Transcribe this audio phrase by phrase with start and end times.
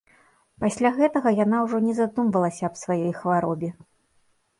[0.61, 3.69] Пасля гэтага яна ўжо не задумвалася аб сваёй хваробе.